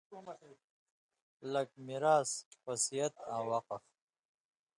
[1.51, 2.29] لَک: میراث،
[2.67, 3.83] وصیت آں وقف